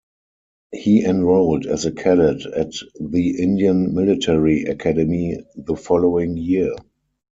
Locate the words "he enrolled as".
0.73-1.85